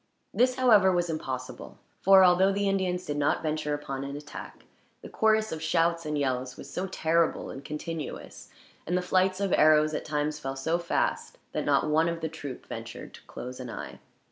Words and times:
This, 0.33 0.55
however, 0.55 0.91
was 0.91 1.11
impossible; 1.11 1.77
for 2.01 2.23
although 2.23 2.51
the 2.51 2.67
Indians 2.67 3.05
did 3.05 3.17
not 3.17 3.43
venture 3.43 3.75
upon 3.75 4.03
an 4.03 4.15
attack, 4.17 4.65
the 5.03 5.09
chorus 5.09 5.51
of 5.51 5.61
shouts 5.61 6.07
and 6.07 6.17
yells 6.17 6.57
was 6.57 6.73
so 6.73 6.87
terrible 6.87 7.51
and 7.51 7.63
continuous, 7.63 8.49
and 8.87 8.97
the 8.97 9.03
flights 9.03 9.39
of 9.39 9.53
arrows 9.53 9.93
at 9.93 10.03
times 10.03 10.39
fell 10.39 10.55
so 10.55 10.79
fast, 10.79 11.37
that 11.51 11.65
not 11.65 11.87
one 11.87 12.09
of 12.09 12.21
the 12.21 12.29
troop 12.29 12.65
ventured 12.65 13.13
to 13.13 13.21
close 13.27 13.59
an 13.59 13.69
eye. 13.69 13.99